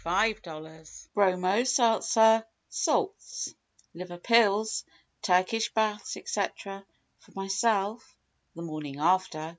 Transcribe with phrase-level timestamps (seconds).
[0.03, 0.81] 35 00
[1.13, 3.53] Bromo seltzer, salts,
[3.93, 4.83] liver pills,
[5.21, 6.83] Turkish baths, etc.,
[7.19, 8.17] for myself
[8.55, 9.49] (the morning after)